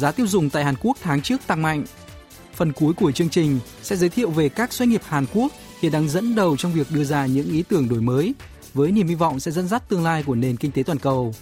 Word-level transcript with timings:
giá 0.00 0.12
tiêu 0.12 0.26
dùng 0.26 0.50
tại 0.50 0.64
Hàn 0.64 0.74
Quốc 0.82 0.96
tháng 1.02 1.22
trước 1.22 1.40
tăng 1.46 1.62
mạnh. 1.62 1.84
Phần 2.54 2.72
cuối 2.72 2.94
của 2.94 3.12
chương 3.12 3.28
trình 3.28 3.60
sẽ 3.82 3.96
giới 3.96 4.08
thiệu 4.08 4.30
về 4.30 4.48
các 4.48 4.72
doanh 4.72 4.90
nghiệp 4.90 5.00
Hàn 5.04 5.26
Quốc 5.34 5.52
hiện 5.80 5.92
đang 5.92 6.08
dẫn 6.08 6.34
đầu 6.34 6.56
trong 6.56 6.72
việc 6.72 6.86
đưa 6.90 7.04
ra 7.04 7.26
những 7.26 7.50
ý 7.50 7.62
tưởng 7.68 7.88
đổi 7.88 8.00
mới 8.00 8.34
với 8.74 8.92
niềm 8.92 9.08
hy 9.08 9.14
vọng 9.14 9.40
sẽ 9.40 9.50
dẫn 9.50 9.68
dắt 9.68 9.88
tương 9.88 10.04
lai 10.04 10.22
của 10.22 10.34
nền 10.34 10.56
kinh 10.56 10.72
tế 10.72 10.82
toàn 10.82 10.98
cầu. 10.98 11.34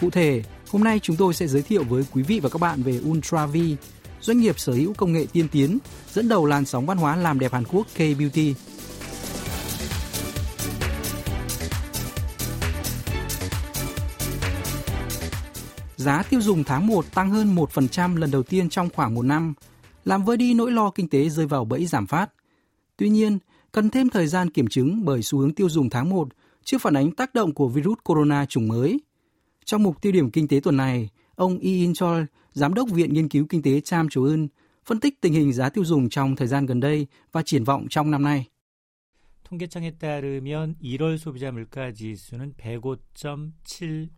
Cụ 0.00 0.10
thể, 0.10 0.42
hôm 0.70 0.84
nay 0.84 1.00
chúng 1.02 1.16
tôi 1.16 1.34
sẽ 1.34 1.46
giới 1.46 1.62
thiệu 1.62 1.84
với 1.84 2.04
quý 2.12 2.22
vị 2.22 2.40
và 2.40 2.48
các 2.48 2.60
bạn 2.60 2.82
về 2.82 3.00
UltraV, 3.08 3.56
doanh 4.20 4.40
nghiệp 4.40 4.58
sở 4.58 4.72
hữu 4.72 4.94
công 4.94 5.12
nghệ 5.12 5.26
tiên 5.32 5.48
tiến, 5.48 5.78
dẫn 6.12 6.28
đầu 6.28 6.46
làn 6.46 6.64
sóng 6.64 6.86
văn 6.86 6.98
hóa 6.98 7.16
làm 7.16 7.38
đẹp 7.38 7.52
Hàn 7.52 7.64
Quốc 7.64 7.86
K-Beauty. 7.96 8.54
Giá 16.07 16.23
tiêu 16.23 16.41
dùng 16.41 16.63
tháng 16.63 16.87
1 16.87 17.05
tăng 17.13 17.29
hơn 17.29 17.55
1% 17.55 18.17
lần 18.17 18.31
đầu 18.31 18.43
tiên 18.43 18.69
trong 18.69 18.89
khoảng 18.89 19.15
một 19.15 19.25
năm, 19.25 19.53
làm 20.05 20.23
vơi 20.25 20.37
đi 20.37 20.53
nỗi 20.53 20.71
lo 20.71 20.89
kinh 20.89 21.09
tế 21.09 21.29
rơi 21.29 21.47
vào 21.47 21.65
bẫy 21.65 21.85
giảm 21.85 22.07
phát. 22.07 22.33
Tuy 22.97 23.09
nhiên, 23.09 23.39
cần 23.71 23.89
thêm 23.89 24.09
thời 24.09 24.27
gian 24.27 24.49
kiểm 24.49 24.67
chứng 24.67 25.05
bởi 25.05 25.21
xu 25.23 25.39
hướng 25.39 25.53
tiêu 25.53 25.69
dùng 25.69 25.89
tháng 25.89 26.09
1 26.09 26.27
chưa 26.63 26.77
phản 26.77 26.93
ánh 26.93 27.11
tác 27.11 27.33
động 27.33 27.53
của 27.53 27.67
virus 27.67 27.97
corona 28.03 28.45
chủng 28.45 28.67
mới. 28.67 28.99
Trong 29.65 29.83
mục 29.83 30.01
tiêu 30.01 30.11
điểm 30.11 30.31
kinh 30.31 30.47
tế 30.47 30.59
tuần 30.59 30.77
này, 30.77 31.09
ông 31.35 31.51
Lee 31.51 31.73
In 31.73 31.93
Chol, 31.93 32.23
Giám 32.53 32.73
đốc 32.73 32.89
Viện 32.89 33.13
Nghiên 33.13 33.29
cứu 33.29 33.45
Kinh 33.49 33.61
tế 33.61 33.81
Cham 33.81 34.09
Chố 34.09 34.23
Ưn, 34.23 34.47
phân 34.85 34.99
tích 34.99 35.21
tình 35.21 35.33
hình 35.33 35.53
giá 35.53 35.69
tiêu 35.69 35.85
dùng 35.85 36.09
trong 36.09 36.35
thời 36.35 36.47
gian 36.47 36.65
gần 36.65 36.79
đây 36.79 37.07
và 37.31 37.41
triển 37.41 37.63
vọng 37.63 37.87
trong 37.89 38.11
năm 38.11 38.23
nay. 38.23 38.45
통계청에 39.53 39.91
따르면 39.97 40.75
1월 40.81 41.17
소비자 41.17 41.51
물가 41.51 41.93
지수는 41.93 42.53
105.79를 42.57 43.29
기록했습니다. 43.63 44.16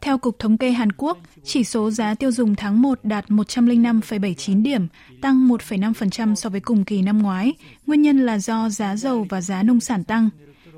theo 0.00 0.18
Cục 0.18 0.38
Thống 0.38 0.58
kê 0.58 0.70
Hàn 0.70 0.92
Quốc, 0.92 1.18
chỉ 1.44 1.64
số 1.64 1.90
giá 1.90 2.14
tiêu 2.14 2.32
dùng 2.32 2.54
tháng 2.54 2.82
1 2.82 2.98
đạt 3.02 3.26
105,79 3.28 4.62
điểm, 4.62 4.86
tăng 5.20 5.48
1,5% 5.48 6.34
so 6.34 6.50
với 6.50 6.60
cùng 6.60 6.84
kỳ 6.84 7.02
năm 7.02 7.22
ngoái. 7.22 7.54
Nguyên 7.86 8.02
nhân 8.02 8.26
là 8.26 8.38
do 8.38 8.68
giá 8.68 8.96
dầu 8.96 9.26
và 9.28 9.40
giá 9.40 9.62
nông 9.62 9.80
sản 9.80 10.04
tăng. 10.04 10.28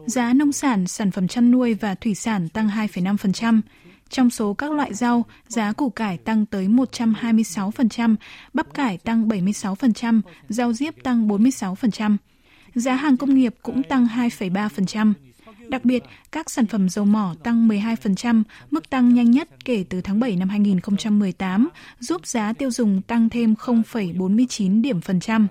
Giá 0.06 0.32
nông 0.32 0.52
sản, 0.52 0.86
sản 0.86 1.10
phẩm 1.10 1.28
chăn 1.28 1.50
nuôi 1.50 1.74
và 1.74 1.94
thủy 1.94 2.14
sản 2.14 2.48
tăng 2.48 2.68
2,5%. 2.68 3.60
Trong 4.08 4.30
số 4.30 4.54
các 4.54 4.72
loại 4.72 4.94
rau, 4.94 5.24
giá 5.48 5.72
củ 5.72 5.90
cải 5.90 6.18
tăng 6.18 6.46
tới 6.46 6.68
126%, 6.68 8.16
bắp 8.52 8.74
cải 8.74 8.98
tăng 8.98 9.28
76%, 9.28 10.20
rau 10.48 10.72
diếp 10.72 10.94
tăng 11.02 11.28
46%. 11.28 12.16
Giá 12.74 12.94
hàng 12.94 13.16
công 13.16 13.34
nghiệp 13.34 13.54
cũng 13.62 13.82
tăng 13.82 14.06
2,3%. 14.06 15.12
Đặc 15.69 15.85
biệt, 15.85 16.03
các 16.31 16.49
sản 16.49 16.67
phẩm 16.67 16.89
dầu 16.89 17.05
mỏ 17.05 17.35
tăng 17.43 17.67
12%, 17.67 18.43
mức 18.71 18.89
tăng 18.89 19.13
nhanh 19.13 19.31
nhất 19.31 19.49
kể 19.65 19.85
từ 19.89 20.01
tháng 20.01 20.19
7 20.19 20.35
năm 20.35 20.49
2018, 20.49 21.69
giúp 21.99 22.27
giá 22.27 22.53
tiêu 22.53 22.71
dùng 22.71 23.01
tăng 23.01 23.29
thêm 23.29 23.53
0,49 23.53 24.81
điểm 24.81 25.01
phần 25.01 25.19
trăm. 25.19 25.47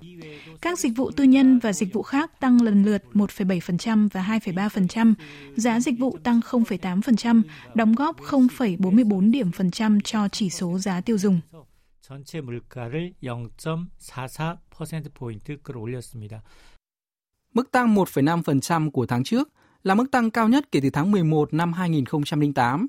Các 0.60 0.78
dịch 0.78 0.92
vụ 0.96 1.10
tư 1.10 1.24
nhân 1.24 1.58
và 1.58 1.72
dịch 1.72 1.92
vụ 1.92 2.02
khác 2.02 2.40
tăng 2.40 2.62
lần 2.62 2.84
lượt 2.84 3.04
1,7% 3.14 4.08
và 4.12 4.22
2,3%, 4.22 5.14
giá 5.56 5.80
dịch 5.80 5.98
vụ 5.98 6.18
tăng 6.22 6.40
0,8%, 6.40 7.42
đóng 7.74 7.94
góp 7.94 8.20
0,44 8.20 9.30
điểm 9.30 9.52
phần 9.52 9.70
trăm 9.70 10.00
cho 10.00 10.28
chỉ 10.28 10.50
số 10.50 10.78
giá 10.78 11.00
tiêu 11.00 11.18
dùng. 11.18 11.40
전체 12.08 12.40
물가를 12.40 13.12
0.44%포인트 13.22 15.58
끌어올렸습니다. 15.62 16.42
Mức 17.54 17.70
tăng 17.70 17.94
1,5% 17.94 18.90
của 18.90 19.06
tháng 19.06 19.24
trước 19.24 19.48
là 19.83 19.95
mức 19.95 20.11
tăng 20.11 20.31
cao 20.31 20.47
nhất 20.47 20.71
kể 20.71 20.79
từ 20.83 20.89
tháng 20.89 21.11
11 21.11 21.53
năm 21.53 21.73
2008. 21.73 22.87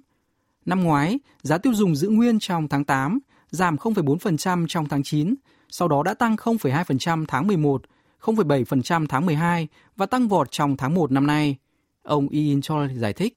Năm 0.64 0.84
ngoái, 0.84 1.18
giá 1.42 1.58
tiêu 1.58 1.74
dùng 1.74 1.96
giữ 1.96 2.08
nguyên 2.08 2.38
trong 2.38 2.68
tháng 2.68 2.84
8, 2.84 3.18
giảm 3.50 3.76
0,4% 3.76 4.66
trong 4.68 4.88
tháng 4.88 5.02
9, 5.02 5.34
sau 5.68 5.88
đó 5.88 6.02
đã 6.02 6.14
tăng 6.14 6.34
0,2% 6.36 7.24
tháng 7.28 7.46
11, 7.46 7.82
0,7% 8.20 9.06
tháng 9.06 9.26
12 9.26 9.68
và 9.96 10.06
tăng 10.06 10.28
vọt 10.28 10.50
trong 10.50 10.76
tháng 10.76 10.94
1 10.94 11.12
năm 11.12 11.26
nay. 11.26 11.56
Ông 12.02 12.28
Iin 12.28 12.60
Chol 12.60 12.92
giải 12.92 13.12
thích. 13.12 13.34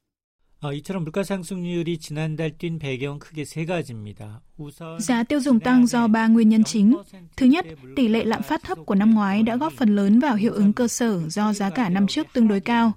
Giá 4.99 5.23
tiêu 5.23 5.39
dùng 5.39 5.59
tăng 5.59 5.87
do 5.87 6.07
ba 6.07 6.27
nguyên 6.27 6.49
nhân 6.49 6.63
chính. 6.63 6.97
Thứ 7.37 7.45
nhất, 7.45 7.65
tỷ 7.95 8.07
lệ 8.07 8.23
lạm 8.23 8.43
phát 8.43 8.63
thấp 8.63 8.77
của 8.85 8.95
năm 8.95 9.13
ngoái 9.13 9.43
đã 9.43 9.55
góp 9.57 9.73
phần 9.73 9.95
lớn 9.95 10.19
vào 10.19 10.35
hiệu 10.35 10.53
ứng 10.53 10.73
cơ 10.73 10.87
sở 10.87 11.21
do 11.29 11.53
giá 11.53 11.69
cả 11.69 11.89
năm 11.89 12.07
trước 12.07 12.27
tương 12.33 12.47
đối 12.47 12.59
cao. 12.59 12.91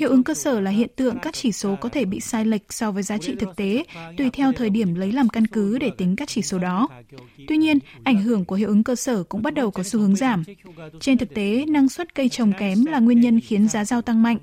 Hiệu 0.00 0.10
ứng 0.10 0.24
cơ 0.24 0.34
sở 0.34 0.60
là 0.60 0.70
hiện 0.70 0.88
tượng 0.96 1.18
các 1.22 1.34
chỉ 1.34 1.52
số 1.52 1.76
có 1.80 1.88
thể 1.88 2.04
bị 2.04 2.20
sai 2.20 2.44
lệch 2.44 2.72
so 2.72 2.90
với 2.92 3.02
giá 3.02 3.18
trị 3.18 3.34
thực 3.40 3.56
tế, 3.56 3.84
tùy 4.16 4.30
theo 4.30 4.52
thời 4.52 4.70
điểm 4.70 4.94
lấy 4.94 5.12
làm 5.12 5.28
căn 5.28 5.46
cứ 5.46 5.78
để 5.78 5.90
tính 5.98 6.16
các 6.16 6.28
chỉ 6.28 6.42
số 6.42 6.58
đó. 6.58 6.88
Tuy 7.48 7.56
nhiên, 7.56 7.78
ảnh 8.04 8.22
hưởng 8.22 8.44
của 8.44 8.54
hiệu 8.54 8.68
ứng 8.68 8.84
cơ 8.84 8.94
sở 8.94 9.22
cũng 9.22 9.42
bắt 9.42 9.54
đầu 9.54 9.70
có 9.70 9.82
xu 9.82 10.00
hướng 10.00 10.16
giảm. 10.16 10.42
Trên 11.00 11.18
thực 11.18 11.34
tế, 11.34 11.64
năng 11.68 11.88
suất 11.88 12.14
cây 12.14 12.28
trồng 12.28 12.52
kém 12.58 12.84
là 12.84 12.98
nguyên 12.98 13.20
nhân 13.20 13.40
khiến 13.40 13.68
giá 13.68 13.84
rau 13.84 14.02
tăng 14.02 14.22
mạnh. 14.22 14.38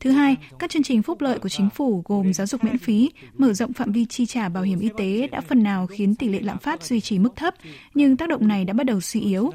Thứ 0.00 0.10
hai, 0.10 0.36
các 0.58 0.70
chương 0.70 0.82
trình 0.82 1.02
phúc 1.02 1.20
lợi 1.20 1.38
của 1.38 1.48
chính 1.48 1.70
phủ 1.70 2.02
gồm 2.04 2.32
giáo 2.32 2.46
dục 2.46 2.64
miễn 2.64 2.78
phí, 2.78 3.10
mở 3.38 3.52
rộng 3.52 3.72
phạm 3.72 3.92
vi 3.92 4.04
chi 4.04 4.26
trả 4.26 4.48
bảo 4.48 4.62
hiểm 4.62 4.80
y 4.80 4.88
tế 4.98 5.28
đã 5.32 5.40
phần 5.40 5.62
nào 5.62 5.86
khiến 5.86 6.14
tỷ 6.14 6.28
lệ 6.28 6.40
lạm 6.40 6.58
phát 6.58 6.82
duy 6.82 7.00
trì 7.00 7.18
mức 7.18 7.36
thấp, 7.36 7.54
nhưng 7.94 8.16
tác 8.16 8.28
động 8.28 8.48
này 8.48 8.64
đã 8.64 8.72
bắt 8.72 8.84
đầu 8.84 9.00
suy 9.00 9.20
yếu. 9.20 9.50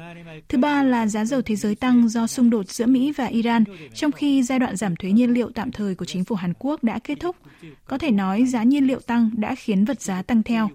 Thứ 0.48 0.58
ba 0.58 0.82
là 0.82 1.06
giá 1.06 1.24
dầu 1.24 1.42
thế 1.42 1.56
giới 1.56 1.74
tăng 1.74 2.08
do 2.08 2.26
xung 2.26 2.50
đột 2.50 2.68
giữa 2.68 2.86
Mỹ 2.86 3.12
và 3.12 3.26
Iran, 3.26 3.64
trong 3.94 4.12
khi 4.12 4.42
giai 4.42 4.58
đoạn 4.58 4.76
giảm 4.76 4.96
thuế 4.96 5.10
nhiên 5.10 5.30
liệu 5.30 5.41
liệu 5.42 5.52
tạm 5.54 5.72
thời 5.72 5.94
của 5.94 6.04
chính 6.04 6.24
phủ 6.24 6.36
Hàn 6.36 6.52
Quốc 6.58 6.84
đã 6.84 6.98
kết 7.04 7.18
thúc. 7.20 7.36
Có 7.84 7.98
thể 7.98 8.10
nói 8.10 8.46
giá 8.46 8.62
nhiên 8.62 8.86
liệu 8.86 9.00
tăng 9.00 9.30
đã 9.36 9.54
khiến 9.54 9.84
vật 9.84 10.00
giá 10.00 10.22
tăng 10.22 10.42
theo. 10.42 10.68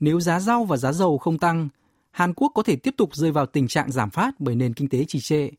Nếu 0.00 0.20
giá 0.20 0.40
rau 0.40 0.64
và 0.64 0.76
giá 0.76 0.92
dầu 0.92 1.18
không 1.18 1.38
tăng, 1.38 1.68
Hàn 2.10 2.34
Quốc 2.34 2.52
có 2.54 2.62
thể 2.62 2.76
tiếp 2.76 2.94
tục 2.96 3.14
rơi 3.14 3.32
vào 3.32 3.46
tình 3.46 3.68
trạng 3.68 3.92
giảm 3.92 4.10
phát 4.10 4.40
bởi 4.40 4.54
nền 4.54 4.74
kinh 4.74 4.88
tế 4.88 5.04
trì 5.08 5.20
trệ. 5.20 5.50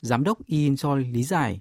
Giám 0.00 0.24
đốc 0.24 0.46
Yin 0.46 0.76
Choi 0.76 1.04
lý 1.04 1.22
giải. 1.22 1.60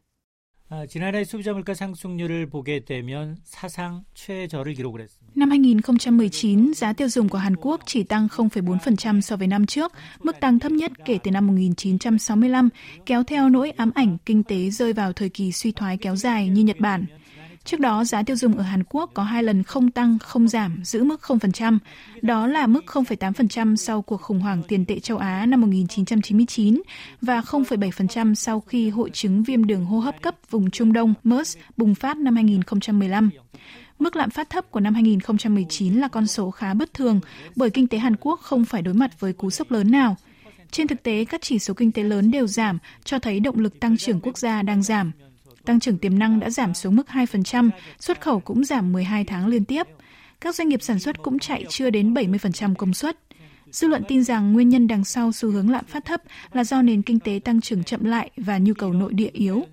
아, 0.71 0.87
지난해 0.87 1.23
소비자 1.25 1.53
물가 1.53 1.73
상승률을 1.73 2.47
보게 2.51 2.85
되면 2.85 3.37
사상 3.45 4.03
최저를 4.15 4.75
기록을 4.75 5.03
했습니다. 5.03 5.33
Năm 5.37 5.51
2019, 5.51 6.73
giá 6.75 6.93
tiêu 6.93 7.09
dùng 7.09 7.29
của 7.29 7.39
Hàn 7.39 7.57
Quốc 7.57 7.81
chỉ 7.87 8.03
tăng 8.03 8.29
0,4% 8.29 9.21
so 9.21 9.37
với 9.37 9.47
năm 9.47 9.67
trước, 9.67 9.93
mức 10.23 10.41
tăng 10.41 10.59
thấp 10.59 10.73
nhất 10.73 10.93
kể 11.05 11.19
từ 11.23 11.31
năm 11.31 11.47
1965, 11.47 12.69
kéo 13.07 13.23
theo 13.25 13.49
nỗi 13.49 13.71
ám 13.71 13.91
ảnh 13.95 14.17
kinh 14.27 14.43
tế 14.43 14.71
rơi 14.71 14.93
vào 14.93 15.13
thời 15.13 15.29
kỳ 15.29 15.53
suy 15.53 15.73
thoái 15.73 15.97
kéo 15.97 16.17
dài 16.17 16.49
như 16.49 16.63
Nhật 16.63 16.81
Bản. 16.81 17.07
Trước 17.64 17.80
đó, 17.80 18.04
giá 18.04 18.24
tiêu 18.24 18.36
dùng 18.36 18.58
ở 18.58 18.64
Hàn 18.64 18.84
Quốc 18.84 19.12
có 19.14 19.24
hai 19.24 19.44
lần 19.44 19.64
không 19.64 19.92
tăng, 19.92 20.20
không 20.20 20.48
giảm, 20.48 20.82
giữ 20.84 21.04
mức 21.04 21.22
0%. 21.22 21.80
Đó 22.22 22.48
là 22.48 22.68
mức 22.68 22.84
0,8% 22.88 23.76
sau 23.76 24.02
cuộc 24.02 24.22
khủng 24.22 24.40
hoảng 24.40 24.64
tiền 24.68 24.86
tệ 24.86 25.00
châu 25.00 25.18
Á 25.18 25.46
năm 25.46 25.62
1999 25.62 26.82
và 27.22 27.42
0,7% 27.42 28.34
sau 28.34 28.60
khi 28.60 28.90
hội 28.90 29.10
chứng 29.10 29.44
viêm 29.44 29.66
đường 29.66 29.86
hô 29.86 30.00
hấp 30.00 30.22
cấp 30.22 30.36
vùng 30.50 30.72
Trung 30.72 30.94
Đông 30.94 31.14
MERS 31.24 31.58
bùng 31.78 31.96
phát 31.96 32.18
năm 32.18 32.36
2015. 32.36 33.30
Mức 34.00 34.16
lạm 34.16 34.30
phát 34.30 34.50
thấp 34.50 34.72
của 34.72 34.80
năm 34.80 34.94
2019 34.94 35.94
là 35.94 36.08
con 36.08 36.28
số 36.28 36.52
khá 36.52 36.74
bất 36.74 36.94
thường 36.94 37.20
bởi 37.56 37.70
kinh 37.70 37.88
tế 37.88 37.98
Hàn 37.98 38.16
Quốc 38.16 38.40
không 38.40 38.66
phải 38.66 38.82
đối 38.82 38.94
mặt 38.94 39.20
với 39.20 39.34
cú 39.34 39.50
sốc 39.50 39.72
lớn 39.72 39.92
nào. 39.92 40.16
Trên 40.72 40.88
thực 40.88 41.04
tế, 41.04 41.26
các 41.26 41.42
chỉ 41.42 41.60
số 41.60 41.74
kinh 41.74 41.92
tế 41.92 42.04
lớn 42.04 42.32
đều 42.32 42.48
giảm, 42.48 42.78
cho 43.04 43.20
thấy 43.20 43.40
động 43.40 43.60
lực 43.60 43.80
tăng 43.80 43.98
trưởng 43.98 44.20
quốc 44.20 44.38
gia 44.38 44.62
đang 44.62 44.84
giảm. 44.84 45.12
Tăng 45.66 45.80
trưởng 45.80 45.98
tiềm 45.98 46.20
năng 46.20 46.40
đã 46.40 46.50
giảm 46.50 46.74
xuống 46.74 46.96
mức 46.96 47.08
2%, 47.08 47.70
xuất 48.00 48.22
khẩu 48.22 48.40
cũng 48.40 48.64
giảm 48.64 48.92
12 48.92 49.24
tháng 49.24 49.48
liên 49.48 49.66
tiếp. 49.66 49.88
Các 50.42 50.56
doanh 50.56 50.70
nghiệp 50.70 50.82
sản 50.82 51.00
xuất 51.00 51.24
cũng 51.24 51.40
chạy 51.40 51.66
chưa 51.70 51.90
đến 51.90 52.14
70% 52.14 52.76
công 52.76 52.94
suất. 52.94 53.18
Dư 53.72 53.88
luận 53.88 54.04
tin 54.08 54.24
rằng 54.24 54.54
nguyên 54.54 54.70
nhân 54.70 54.88
đằng 54.88 55.04
sau 55.04 55.32
xu 55.32 55.52
hướng 55.52 55.70
lạm 55.70 55.86
phát 55.86 56.06
thấp 56.06 56.22
là 56.52 56.64
do 56.64 56.82
nền 56.82 57.02
kinh 57.02 57.20
tế 57.20 57.40
tăng 57.46 57.62
trưởng 57.62 57.84
chậm 57.84 58.04
lại 58.04 58.30
và 58.38 58.58
nhu 58.58 58.74
cầu 58.74 58.94
nội 58.94 59.14
địa 59.14 59.30
yếu. 59.34 59.64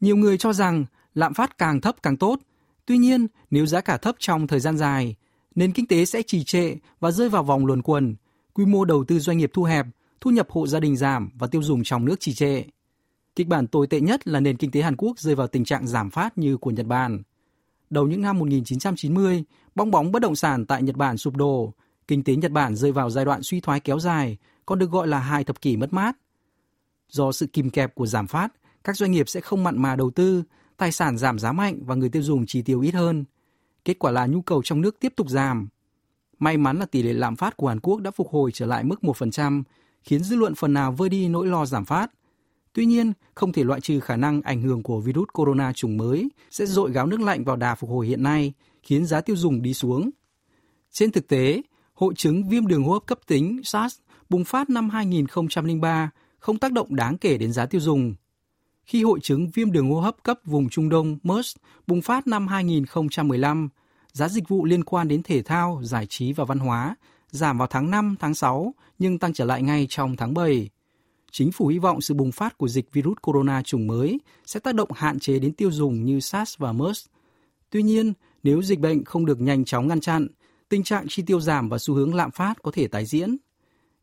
Nhiều 0.00 0.16
người 0.16 0.38
cho 0.38 0.52
rằng 0.52 0.84
lạm 1.14 1.34
phát 1.34 1.58
càng 1.58 1.80
thấp 1.80 1.96
càng 2.02 2.16
tốt. 2.16 2.40
Tuy 2.86 2.98
nhiên, 2.98 3.26
nếu 3.50 3.66
giá 3.66 3.80
cả 3.80 3.96
thấp 3.96 4.14
trong 4.18 4.46
thời 4.46 4.60
gian 4.60 4.76
dài, 4.76 5.16
nền 5.54 5.72
kinh 5.72 5.86
tế 5.86 6.04
sẽ 6.04 6.22
trì 6.22 6.44
trệ 6.44 6.74
và 7.00 7.10
rơi 7.10 7.28
vào 7.28 7.42
vòng 7.42 7.66
luồn 7.66 7.82
quần, 7.82 8.16
quy 8.60 8.66
mô 8.66 8.84
đầu 8.84 9.04
tư 9.04 9.18
doanh 9.18 9.38
nghiệp 9.38 9.50
thu 9.54 9.62
hẹp, 9.62 9.86
thu 10.20 10.30
nhập 10.30 10.50
hộ 10.50 10.66
gia 10.66 10.80
đình 10.80 10.96
giảm 10.96 11.30
và 11.38 11.46
tiêu 11.46 11.62
dùng 11.62 11.84
trong 11.84 12.04
nước 12.04 12.20
trì 12.20 12.32
trệ. 12.32 12.62
Kịch 13.36 13.48
bản 13.48 13.66
tồi 13.66 13.86
tệ 13.86 14.00
nhất 14.00 14.28
là 14.28 14.40
nền 14.40 14.56
kinh 14.56 14.70
tế 14.70 14.82
Hàn 14.82 14.96
Quốc 14.96 15.18
rơi 15.18 15.34
vào 15.34 15.46
tình 15.46 15.64
trạng 15.64 15.86
giảm 15.86 16.10
phát 16.10 16.38
như 16.38 16.56
của 16.56 16.70
Nhật 16.70 16.86
Bản. 16.86 17.22
Đầu 17.90 18.06
những 18.06 18.22
năm 18.22 18.38
1990, 18.38 19.44
bong 19.74 19.90
bóng 19.90 20.12
bất 20.12 20.22
động 20.22 20.36
sản 20.36 20.66
tại 20.66 20.82
Nhật 20.82 20.96
Bản 20.96 21.16
sụp 21.16 21.36
đổ, 21.36 21.74
kinh 22.08 22.24
tế 22.24 22.36
Nhật 22.36 22.52
Bản 22.52 22.76
rơi 22.76 22.92
vào 22.92 23.10
giai 23.10 23.24
đoạn 23.24 23.42
suy 23.42 23.60
thoái 23.60 23.80
kéo 23.80 23.98
dài, 23.98 24.36
còn 24.66 24.78
được 24.78 24.90
gọi 24.90 25.08
là 25.08 25.18
hai 25.18 25.44
thập 25.44 25.60
kỷ 25.60 25.76
mất 25.76 25.92
mát. 25.92 26.16
Do 27.08 27.32
sự 27.32 27.46
kìm 27.46 27.70
kẹp 27.70 27.94
của 27.94 28.06
giảm 28.06 28.26
phát, 28.26 28.48
các 28.84 28.96
doanh 28.96 29.12
nghiệp 29.12 29.28
sẽ 29.28 29.40
không 29.40 29.64
mặn 29.64 29.82
mà 29.82 29.96
đầu 29.96 30.10
tư, 30.10 30.42
tài 30.76 30.92
sản 30.92 31.18
giảm 31.18 31.38
giá 31.38 31.52
mạnh 31.52 31.78
và 31.84 31.94
người 31.94 32.08
tiêu 32.08 32.22
dùng 32.22 32.46
chi 32.46 32.62
tiêu 32.62 32.80
ít 32.80 32.94
hơn. 32.94 33.24
Kết 33.84 33.98
quả 33.98 34.10
là 34.10 34.26
nhu 34.26 34.42
cầu 34.42 34.62
trong 34.64 34.80
nước 34.80 34.96
tiếp 35.00 35.12
tục 35.16 35.28
giảm. 35.28 35.68
May 36.40 36.56
mắn 36.56 36.78
là 36.78 36.86
tỷ 36.86 37.02
lệ 37.02 37.12
lạm 37.12 37.36
phát 37.36 37.56
của 37.56 37.68
Hàn 37.68 37.80
Quốc 37.80 38.00
đã 38.00 38.10
phục 38.10 38.28
hồi 38.30 38.50
trở 38.54 38.66
lại 38.66 38.84
mức 38.84 39.00
1%, 39.02 39.62
khiến 40.02 40.22
dư 40.22 40.36
luận 40.36 40.54
phần 40.54 40.72
nào 40.72 40.92
vơi 40.92 41.08
đi 41.08 41.28
nỗi 41.28 41.46
lo 41.46 41.66
giảm 41.66 41.84
phát. 41.84 42.10
Tuy 42.72 42.86
nhiên, 42.86 43.12
không 43.34 43.52
thể 43.52 43.64
loại 43.64 43.80
trừ 43.80 44.00
khả 44.00 44.16
năng 44.16 44.42
ảnh 44.42 44.62
hưởng 44.62 44.82
của 44.82 45.00
virus 45.00 45.28
corona 45.32 45.72
chủng 45.72 45.96
mới 45.96 46.28
sẽ 46.50 46.66
dội 46.66 46.92
gáo 46.92 47.06
nước 47.06 47.20
lạnh 47.20 47.44
vào 47.44 47.56
đà 47.56 47.74
phục 47.74 47.90
hồi 47.90 48.06
hiện 48.06 48.22
nay, 48.22 48.52
khiến 48.82 49.06
giá 49.06 49.20
tiêu 49.20 49.36
dùng 49.36 49.62
đi 49.62 49.74
xuống. 49.74 50.10
Trên 50.90 51.10
thực 51.10 51.28
tế, 51.28 51.62
hội 51.92 52.14
chứng 52.14 52.48
viêm 52.48 52.66
đường 52.66 52.84
hô 52.84 52.92
hấp 52.92 53.06
cấp 53.06 53.18
tính 53.26 53.60
SARS 53.64 53.98
bùng 54.28 54.44
phát 54.44 54.70
năm 54.70 54.90
2003 54.90 56.10
không 56.38 56.58
tác 56.58 56.72
động 56.72 56.96
đáng 56.96 57.18
kể 57.18 57.38
đến 57.38 57.52
giá 57.52 57.66
tiêu 57.66 57.80
dùng. 57.80 58.14
Khi 58.84 59.04
hội 59.04 59.20
chứng 59.20 59.50
viêm 59.54 59.72
đường 59.72 59.90
hô 59.90 60.00
hấp 60.00 60.16
cấp 60.22 60.38
vùng 60.44 60.68
Trung 60.68 60.88
Đông 60.88 61.18
MERS 61.22 61.56
bùng 61.86 62.02
phát 62.02 62.26
năm 62.26 62.46
2015, 62.46 63.68
giá 64.12 64.28
dịch 64.28 64.48
vụ 64.48 64.64
liên 64.64 64.84
quan 64.84 65.08
đến 65.08 65.22
thể 65.22 65.42
thao, 65.42 65.80
giải 65.82 66.06
trí 66.06 66.32
và 66.32 66.44
văn 66.44 66.58
hóa 66.58 66.96
giảm 67.30 67.58
vào 67.58 67.68
tháng 67.68 67.90
5, 67.90 68.16
tháng 68.20 68.34
6 68.34 68.74
nhưng 68.98 69.18
tăng 69.18 69.32
trở 69.32 69.44
lại 69.44 69.62
ngay 69.62 69.86
trong 69.88 70.16
tháng 70.16 70.34
7. 70.34 70.68
Chính 71.30 71.52
phủ 71.52 71.66
hy 71.66 71.78
vọng 71.78 72.00
sự 72.00 72.14
bùng 72.14 72.32
phát 72.32 72.58
của 72.58 72.68
dịch 72.68 72.92
virus 72.92 73.16
corona 73.22 73.62
chủng 73.62 73.86
mới 73.86 74.20
sẽ 74.46 74.60
tác 74.60 74.74
động 74.74 74.88
hạn 74.94 75.18
chế 75.18 75.38
đến 75.38 75.52
tiêu 75.52 75.70
dùng 75.70 76.04
như 76.04 76.20
SARS 76.20 76.58
và 76.58 76.72
MERS. 76.72 77.06
Tuy 77.70 77.82
nhiên, 77.82 78.12
nếu 78.42 78.62
dịch 78.62 78.78
bệnh 78.78 79.04
không 79.04 79.26
được 79.26 79.40
nhanh 79.40 79.64
chóng 79.64 79.88
ngăn 79.88 80.00
chặn, 80.00 80.26
tình 80.68 80.82
trạng 80.82 81.06
chi 81.08 81.22
tiêu 81.26 81.40
giảm 81.40 81.68
và 81.68 81.78
xu 81.78 81.94
hướng 81.94 82.14
lạm 82.14 82.30
phát 82.30 82.62
có 82.62 82.70
thể 82.70 82.88
tái 82.88 83.06
diễn. 83.06 83.36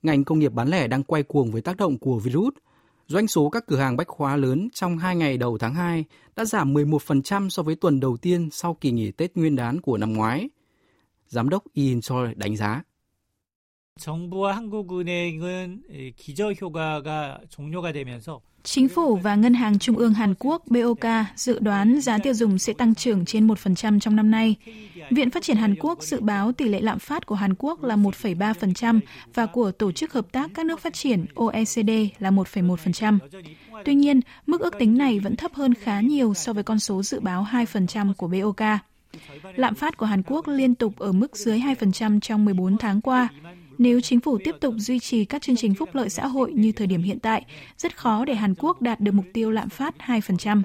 Ngành 0.03 0.23
công 0.23 0.39
nghiệp 0.39 0.53
bán 0.53 0.67
lẻ 0.67 0.87
đang 0.87 1.03
quay 1.03 1.23
cuồng 1.23 1.51
với 1.51 1.61
tác 1.61 1.77
động 1.77 1.97
của 1.97 2.19
virus. 2.19 2.53
Doanh 3.07 3.27
số 3.27 3.49
các 3.49 3.65
cửa 3.67 3.77
hàng 3.77 3.97
bách 3.97 4.09
hóa 4.09 4.35
lớn 4.35 4.69
trong 4.73 4.97
hai 4.97 5.15
ngày 5.15 5.37
đầu 5.37 5.57
tháng 5.57 5.73
2 5.73 6.05
đã 6.35 6.45
giảm 6.45 6.73
11% 6.73 7.49
so 7.49 7.63
với 7.63 7.75
tuần 7.75 7.99
đầu 7.99 8.17
tiên 8.17 8.49
sau 8.51 8.73
kỳ 8.73 8.91
nghỉ 8.91 9.11
Tết 9.11 9.35
Nguyên 9.35 9.55
đán 9.55 9.81
của 9.81 9.97
năm 9.97 10.13
ngoái. 10.13 10.49
Giám 11.27 11.49
đốc 11.49 11.63
Ian 11.73 12.01
Choi 12.01 12.35
đánh 12.35 12.55
giá. 12.55 12.83
정부와 13.98 14.56
한국은행은 14.56 15.82
기저 16.16 16.52
효과가 16.52 17.40
종료가 17.48 17.92
되면서 17.92 18.40
Chính 18.64 18.88
phủ 18.88 19.16
và 19.16 19.34
Ngân 19.34 19.54
hàng 19.54 19.78
Trung 19.78 19.96
ương 19.96 20.14
Hàn 20.14 20.34
Quốc 20.38 20.62
BOK 20.66 21.04
dự 21.36 21.58
đoán 21.58 22.00
giá 22.00 22.18
tiêu 22.18 22.34
dùng 22.34 22.58
sẽ 22.58 22.72
tăng 22.72 22.94
trưởng 22.94 23.24
trên 23.24 23.46
1% 23.46 24.00
trong 24.00 24.16
năm 24.16 24.30
nay. 24.30 24.56
Viện 25.10 25.30
Phát 25.30 25.42
triển 25.42 25.56
Hàn 25.56 25.74
Quốc 25.80 26.02
dự 26.02 26.20
báo 26.20 26.52
tỷ 26.52 26.68
lệ 26.68 26.80
lạm 26.80 26.98
phát 26.98 27.26
của 27.26 27.34
Hàn 27.34 27.54
Quốc 27.58 27.84
là 27.84 27.96
1,3% 27.96 29.00
và 29.34 29.46
của 29.46 29.72
Tổ 29.72 29.92
chức 29.92 30.12
Hợp 30.12 30.32
tác 30.32 30.50
các 30.54 30.66
nước 30.66 30.80
phát 30.80 30.94
triển 30.94 31.26
OECD 31.34 31.90
là 32.18 32.30
1,1%. 32.30 33.18
Tuy 33.84 33.94
nhiên, 33.94 34.20
mức 34.46 34.60
ước 34.60 34.78
tính 34.78 34.98
này 34.98 35.18
vẫn 35.18 35.36
thấp 35.36 35.54
hơn 35.54 35.74
khá 35.74 36.00
nhiều 36.00 36.34
so 36.34 36.52
với 36.52 36.62
con 36.62 36.78
số 36.78 37.02
dự 37.02 37.20
báo 37.20 37.46
2% 37.50 38.14
của 38.14 38.28
BOK. 38.28 38.60
Lạm 39.54 39.74
phát 39.74 39.96
của 39.96 40.06
Hàn 40.06 40.22
Quốc 40.22 40.48
liên 40.48 40.74
tục 40.74 40.98
ở 40.98 41.12
mức 41.12 41.36
dưới 41.36 41.58
2% 41.58 42.20
trong 42.20 42.44
14 42.44 42.78
tháng 42.78 43.00
qua, 43.00 43.28
nếu 43.77 44.01
chính 44.01 44.19
phủ 44.19 44.37
tiếp 44.43 44.55
tục 44.61 44.73
duy 44.77 44.99
trì 44.99 45.25
các 45.25 45.41
chương 45.41 45.55
trình 45.55 45.73
phúc 45.73 45.89
lợi 45.93 46.09
xã 46.09 46.27
hội 46.27 46.53
như 46.53 46.71
thời 46.71 46.87
điểm 46.87 47.01
hiện 47.01 47.19
tại, 47.19 47.45
rất 47.77 47.97
khó 47.97 48.25
để 48.25 48.35
Hàn 48.35 48.55
Quốc 48.55 48.81
đạt 48.81 48.99
được 48.99 49.11
mục 49.11 49.25
tiêu 49.33 49.51
lạm 49.51 49.69
phát 49.69 49.95
2%. 49.97 50.61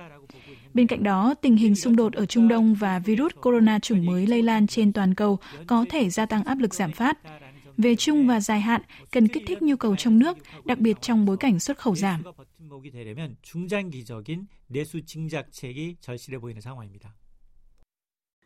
Bên 0.74 0.86
cạnh 0.86 1.02
đó, 1.02 1.34
tình 1.42 1.56
hình 1.56 1.74
xung 1.74 1.96
đột 1.96 2.12
ở 2.12 2.26
Trung 2.26 2.48
Đông 2.48 2.74
và 2.74 2.98
virus 2.98 3.32
corona 3.42 3.78
chủng 3.78 4.06
mới 4.06 4.26
lây 4.26 4.42
lan 4.42 4.66
trên 4.66 4.92
toàn 4.92 5.14
cầu 5.14 5.38
có 5.66 5.84
thể 5.90 6.10
gia 6.10 6.26
tăng 6.26 6.44
áp 6.44 6.58
lực 6.58 6.74
giảm 6.74 6.92
phát. 6.92 7.18
Về 7.78 7.96
chung 7.96 8.26
và 8.26 8.40
dài 8.40 8.60
hạn, 8.60 8.82
cần 9.10 9.28
kích 9.28 9.42
thích 9.46 9.62
nhu 9.62 9.76
cầu 9.76 9.96
trong 9.96 10.18
nước, 10.18 10.38
đặc 10.64 10.78
biệt 10.78 10.96
trong 11.00 11.24
bối 11.24 11.36
cảnh 11.36 11.60
xuất 11.60 11.78
khẩu 11.78 11.94
giảm. 11.94 12.22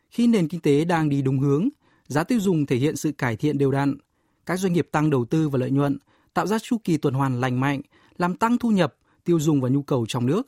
Khi 0.09 0.27
nền 0.27 0.47
kinh 0.47 0.61
tế 0.61 0.85
đang 0.85 1.09
đi 1.09 1.21
đúng 1.21 1.39
hướng, 1.39 1.69
giá 2.07 2.23
tiêu 2.23 2.39
dùng 2.39 2.65
thể 2.65 2.75
hiện 2.75 2.95
sự 2.95 3.11
cải 3.11 3.35
thiện 3.35 3.57
đều 3.57 3.71
đặn, 3.71 3.97
các 4.47 4.57
doanh 4.57 4.73
nghiệp 4.73 4.87
tăng 4.91 5.09
đầu 5.09 5.25
tư 5.25 5.49
và 5.49 5.59
lợi 5.59 5.71
nhuận, 5.71 5.97
tạo 6.33 6.47
ra 6.47 6.59
chu 6.59 6.77
kỳ 6.83 6.97
tuần 6.97 7.13
hoàn 7.13 7.41
lành 7.41 7.59
mạnh, 7.59 7.81
làm 8.17 8.35
tăng 8.35 8.57
thu 8.57 8.69
nhập, 8.69 8.95
tiêu 9.23 9.39
dùng 9.39 9.61
và 9.61 9.69
nhu 9.69 9.81
cầu 9.81 10.05
trong 10.07 10.25
nước. 10.25 10.47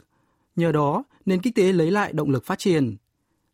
Nhờ 0.55 0.71
đó, 0.71 1.03
nền 1.25 1.41
kinh 1.41 1.53
tế 1.53 1.73
lấy 1.73 1.91
lại 1.91 2.13
động 2.13 2.29
lực 2.29 2.45
phát 2.45 2.59
triển. 2.59 2.95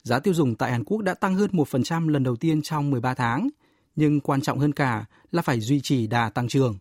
Giá 0.03 0.19
tiêu 0.19 0.33
dùng 0.33 0.55
tại 0.55 0.71
Hàn 0.71 0.83
Quốc 0.83 1.01
đã 1.01 1.13
tăng 1.13 1.35
hơn 1.35 1.49
1% 1.53 2.09
lần 2.09 2.23
đầu 2.23 2.35
tiên 2.35 2.61
trong 2.61 2.91
13 2.91 3.13
tháng, 3.13 3.49
nhưng 3.95 4.19
quan 4.19 4.41
trọng 4.41 4.59
hơn 4.59 4.73
cả 4.73 5.05
là 5.31 5.41
phải 5.41 5.59
duy 5.59 5.81
trì 5.81 6.07
đà 6.07 6.29
tăng 6.29 6.47
trưởng. 6.47 6.77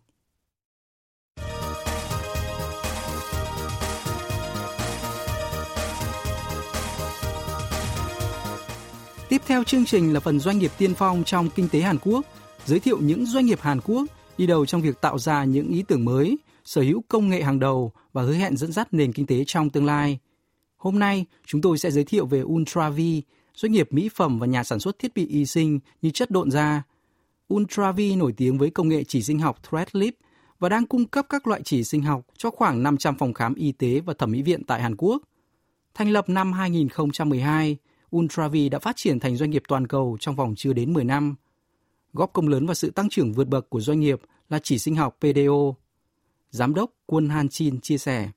Tiếp 9.29 9.41
theo 9.47 9.63
chương 9.63 9.85
trình 9.85 10.13
là 10.13 10.19
phần 10.19 10.39
doanh 10.39 10.57
nghiệp 10.57 10.71
tiên 10.77 10.93
phong 10.97 11.23
trong 11.23 11.49
kinh 11.55 11.69
tế 11.69 11.81
Hàn 11.81 11.97
Quốc– 12.03 12.25
giới 12.65 12.79
thiệu 12.79 12.97
những 13.01 13.25
doanh 13.25 13.45
nghiệp 13.45 13.59
Hàn 13.61 13.79
Quốc 13.81 14.05
đi 14.37 14.47
đầu 14.47 14.65
trong 14.65 14.81
việc 14.81 15.01
tạo 15.01 15.19
ra 15.19 15.43
những 15.43 15.67
ý 15.67 15.83
tưởng 15.87 16.05
mới, 16.05 16.37
sở 16.63 16.81
hữu 16.81 17.03
công 17.07 17.29
nghệ 17.29 17.43
hàng 17.43 17.59
đầu 17.59 17.91
và 18.13 18.21
hứa 18.21 18.33
hẹn 18.33 18.57
dẫn 18.57 18.71
dắt 18.71 18.87
nền 18.91 19.13
kinh 19.13 19.25
tế 19.25 19.43
trong 19.47 19.69
tương 19.69 19.85
lai. 19.85 20.19
Hôm 20.77 20.99
nay, 20.99 21.25
chúng 21.45 21.61
tôi 21.61 21.77
sẽ 21.77 21.91
giới 21.91 22.03
thiệu 22.03 22.25
về 22.25 22.41
Ultravi, 22.41 23.21
doanh 23.55 23.71
nghiệp 23.71 23.87
mỹ 23.91 24.09
phẩm 24.15 24.39
và 24.39 24.47
nhà 24.47 24.63
sản 24.63 24.79
xuất 24.79 24.99
thiết 24.99 25.13
bị 25.15 25.27
y 25.27 25.45
sinh 25.45 25.79
như 26.01 26.09
chất 26.09 26.31
độn 26.31 26.51
da. 26.51 26.83
Ultravi 27.53 28.15
nổi 28.15 28.33
tiếng 28.37 28.57
với 28.57 28.69
công 28.69 28.89
nghệ 28.89 29.03
chỉ 29.03 29.21
sinh 29.21 29.39
học 29.39 29.59
Threadlip 29.69 30.15
và 30.59 30.69
đang 30.69 30.85
cung 30.85 31.05
cấp 31.05 31.25
các 31.29 31.47
loại 31.47 31.61
chỉ 31.63 31.83
sinh 31.83 32.01
học 32.01 32.21
cho 32.37 32.49
khoảng 32.49 32.83
500 32.83 33.17
phòng 33.17 33.33
khám 33.33 33.55
y 33.55 33.71
tế 33.71 33.99
và 33.99 34.13
thẩm 34.13 34.31
mỹ 34.31 34.41
viện 34.41 34.63
tại 34.63 34.81
Hàn 34.81 34.95
Quốc. 34.95 35.21
Thành 35.93 36.09
lập 36.09 36.29
năm 36.29 36.53
2012, 36.53 37.77
Ultravi 38.15 38.69
đã 38.69 38.79
phát 38.79 38.95
triển 38.95 39.19
thành 39.19 39.35
doanh 39.35 39.49
nghiệp 39.49 39.63
toàn 39.67 39.87
cầu 39.87 40.17
trong 40.19 40.35
vòng 40.35 40.53
chưa 40.57 40.73
đến 40.73 40.93
10 40.93 41.03
năm 41.03 41.35
góp 42.14 42.32
công 42.32 42.48
lớn 42.48 42.66
vào 42.66 42.74
sự 42.74 42.90
tăng 42.90 43.08
trưởng 43.08 43.32
vượt 43.32 43.48
bậc 43.48 43.70
của 43.70 43.80
doanh 43.80 44.00
nghiệp 44.00 44.20
là 44.48 44.58
chỉ 44.62 44.78
sinh 44.78 44.96
học 44.96 45.16
PDO. 45.20 45.74
Giám 46.50 46.74
đốc 46.74 46.90
Quân 47.06 47.28
Han 47.28 47.48
Chin 47.48 47.80
chia 47.80 47.98
sẻ. 47.98 48.28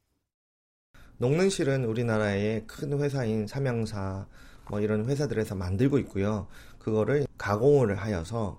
녹능실은 1.19 1.85
우리나라의 1.85 2.63
큰 2.67 2.99
회사인 2.99 3.47
삼양사 3.47 4.25
뭐 4.69 4.81
이런 4.81 5.05
회사들에서 5.05 5.55
만들고 5.55 5.99
있고요. 5.99 6.47
그거를 6.79 7.25
가공을 7.37 7.95
하여서 7.95 8.57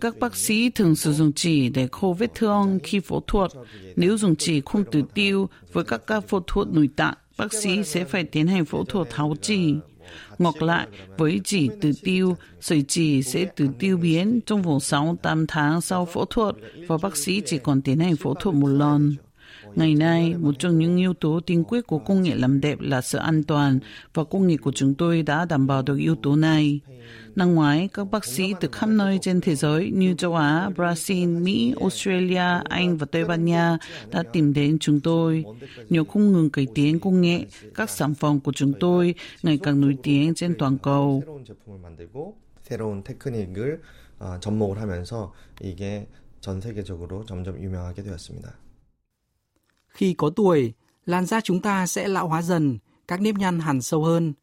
các 0.00 0.18
bác 0.18 0.36
sĩ 0.36 0.70
thường 0.70 0.94
sử 0.94 1.12
dụng 1.12 1.32
chỉ 1.32 1.68
để 1.68 1.88
khâu 1.92 2.12
vết 2.12 2.34
thương 2.34 2.78
khi 2.82 3.00
phẫu 3.00 3.20
thuật. 3.26 3.50
Nếu 3.96 4.18
dùng 4.18 4.36
chỉ 4.36 4.62
không 4.64 4.84
tự 4.84 5.02
tiêu 5.14 5.48
với 5.72 5.84
các 5.84 6.06
ca 6.06 6.20
phẫu 6.20 6.40
thuật 6.46 6.68
nội 6.68 6.88
tạng, 6.96 7.14
bác 7.38 7.52
sĩ 7.52 7.84
sẽ 7.84 8.04
phải 8.04 8.24
tiến 8.24 8.46
hành 8.46 8.64
phẫu 8.64 8.84
thuật 8.84 9.10
tháo 9.10 9.34
chỉ. 9.42 9.74
Ngược 10.37 10.61
lại, 10.61 10.87
với 11.17 11.41
chỉ 11.43 11.69
từ 11.81 11.91
tiêu, 12.03 12.37
sợi 12.61 12.83
chỉ 12.87 13.23
sẽ 13.23 13.45
từ 13.55 13.67
tiêu 13.79 13.97
biến 13.97 14.39
trong 14.45 14.61
vòng 14.61 14.77
6-8 14.77 15.45
tháng 15.47 15.81
sau 15.81 16.05
phẫu 16.05 16.25
thuật 16.25 16.55
và 16.87 16.97
bác 17.01 17.17
sĩ 17.17 17.41
chỉ 17.45 17.57
còn 17.57 17.81
tiến 17.81 17.99
hành 17.99 18.15
phẫu 18.15 18.33
thuật 18.33 18.55
một 18.55 18.67
lần. 18.67 19.15
Ngày 19.76 19.94
nay, 19.94 20.34
một 20.38 20.54
trong 20.58 20.78
những 20.78 20.96
yếu 20.96 21.14
tố 21.14 21.40
tiên 21.46 21.64
quyết 21.64 21.86
của 21.86 21.98
công 21.98 22.22
nghệ 22.22 22.34
làm 22.34 22.60
đẹp 22.60 22.80
là 22.80 23.00
sự 23.00 23.18
an 23.18 23.42
toàn 23.44 23.78
và 24.14 24.24
công 24.24 24.46
nghệ 24.46 24.56
của 24.56 24.72
chúng 24.72 24.94
tôi 24.94 25.22
đã 25.22 25.44
đảm 25.44 25.66
bảo 25.66 25.82
được 25.82 25.96
yếu 25.96 26.14
tố 26.22 26.36
này. 26.36 26.80
Năm 27.36 27.54
ngoái, 27.54 27.88
các 27.92 28.10
bác 28.10 28.24
sĩ 28.24 28.54
từ 28.60 28.68
khắp 28.72 28.88
nơi 28.88 29.18
trên 29.22 29.40
thế 29.40 29.54
giới 29.54 29.90
như 29.90 30.14
châu 30.14 30.34
Á, 30.36 30.70
Brazil, 30.76 31.42
Mỹ, 31.42 31.74
Australia, 31.80 32.62
Anh 32.64 32.96
và 32.96 33.06
Tây 33.06 33.24
Ban 33.24 33.44
Nha 33.44 33.78
đã 34.10 34.22
tìm 34.32 34.52
đến 34.52 34.78
chúng 34.78 35.00
tôi. 35.00 35.44
Nhờ 35.88 36.04
không 36.04 36.32
ngừng 36.32 36.50
cải 36.50 36.66
tiến 36.74 37.00
công 37.00 37.20
nghệ, 37.20 37.44
các 37.74 37.90
sản 37.90 38.14
phẩm 38.14 38.40
của 38.40 38.52
chúng 38.52 38.72
tôi 38.80 39.14
ngày 39.42 39.58
càng 39.62 39.80
nổi 39.80 39.96
tiếng 40.02 40.34
trên 40.34 40.54
toàn 40.58 40.78
cầu. 40.78 41.22
새로운 42.68 43.02
테크닉을 43.04 43.80
접목을 44.40 44.78
하면서 44.78 45.32
이게 45.60 46.06
전 46.40 46.60
세계적으로 46.60 47.24
점점 47.26 47.60
유명하게 47.60 48.02
되었습니다. 48.02 48.54
Khi 49.97 50.13
có 50.13 50.29
tuổi, 50.29 50.73
làn 51.05 51.25
da 51.25 51.41
chúng 51.41 51.61
ta 51.61 51.87
sẽ 51.87 52.07
lão 52.07 52.27
hóa 52.27 52.41
dần, 52.41 52.77
các 53.07 53.21
nếp 53.21 53.35
nhăn 53.35 53.59
hằn 53.59 53.81
sâu 53.81 54.03
hơn. 54.03 54.33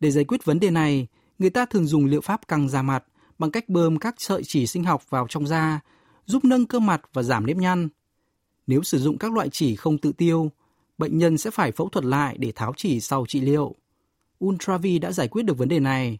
Để 0.00 0.10
giải 0.10 0.24
quyết 0.24 0.44
vấn 0.44 0.60
đề 0.60 0.70
này, 0.70 1.06
người 1.38 1.50
ta 1.50 1.66
thường 1.66 1.86
dùng 1.86 2.06
liệu 2.06 2.20
pháp 2.20 2.48
căng 2.48 2.68
da 2.68 2.82
mặt 2.82 3.04
bằng 3.38 3.50
cách 3.50 3.68
bơm 3.68 3.98
các 3.98 4.14
sợi 4.18 4.42
chỉ 4.44 4.66
sinh 4.66 4.84
học 4.84 5.10
vào 5.10 5.26
trong 5.28 5.46
da, 5.46 5.80
giúp 6.26 6.44
nâng 6.44 6.66
cơ 6.66 6.78
mặt 6.78 7.00
và 7.12 7.22
giảm 7.22 7.46
nếp 7.46 7.56
nhăn. 7.56 7.88
Nếu 8.66 8.82
sử 8.82 8.98
dụng 8.98 9.18
các 9.18 9.32
loại 9.32 9.48
chỉ 9.48 9.76
không 9.76 9.98
tự 9.98 10.12
tiêu, 10.12 10.50
bệnh 10.98 11.18
nhân 11.18 11.38
sẽ 11.38 11.50
phải 11.50 11.72
phẫu 11.72 11.88
thuật 11.88 12.04
lại 12.04 12.36
để 12.38 12.52
tháo 12.52 12.72
chỉ 12.76 13.00
sau 13.00 13.24
trị 13.28 13.40
liệu. 13.40 13.74
Ultravi 14.44 14.98
đã 14.98 15.12
giải 15.12 15.28
quyết 15.28 15.42
được 15.42 15.58
vấn 15.58 15.68
đề 15.68 15.80
này. 15.80 16.18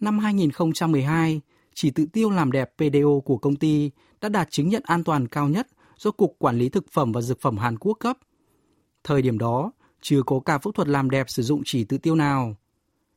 Năm 0.00 0.18
2012, 0.18 1.40
chỉ 1.74 1.90
tự 1.90 2.06
tiêu 2.12 2.30
làm 2.30 2.52
đẹp 2.52 2.72
PDO 2.76 3.20
của 3.24 3.36
công 3.36 3.56
ty 3.56 3.90
đã 4.20 4.28
đạt 4.28 4.50
chứng 4.50 4.68
nhận 4.68 4.82
an 4.86 5.04
toàn 5.04 5.28
cao 5.28 5.48
nhất 5.48 5.66
do 5.98 6.10
Cục 6.10 6.36
Quản 6.38 6.58
lý 6.58 6.68
Thực 6.68 6.92
phẩm 6.92 7.12
và 7.12 7.20
Dược 7.20 7.40
phẩm 7.40 7.58
Hàn 7.58 7.78
Quốc 7.78 7.94
cấp. 7.94 8.18
Thời 9.04 9.22
điểm 9.22 9.38
đó, 9.38 9.72
chưa 10.00 10.22
có 10.22 10.40
ca 10.40 10.58
phẫu 10.58 10.72
thuật 10.72 10.88
làm 10.88 11.10
đẹp 11.10 11.30
sử 11.30 11.42
dụng 11.42 11.62
chỉ 11.64 11.84
tự 11.84 11.98
tiêu 11.98 12.14
nào. 12.14 12.56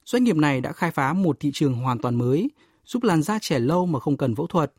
Doanh 0.06 0.24
nghiệp 0.24 0.36
này 0.36 0.62
đã 0.62 0.72
khai 0.72 0.92
phá 0.92 1.14
một 1.14 1.40
thị 1.40 1.52
trường 1.54 1.74
hoàn 1.74 2.00
toàn 2.00 2.16
mới, 2.16 2.50
giúp 2.86 3.04
làn 3.04 3.24
da 3.24 3.40
trẻ 3.42 3.60
lâu 3.60 3.86
mà 3.86 4.00
không 4.00 4.18
cần 4.18 4.36
phẫu 4.36 4.48
thuật. 4.48 4.74